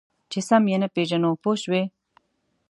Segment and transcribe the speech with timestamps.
[0.31, 1.83] چې سم یې نه پېژنو پوه شوې!.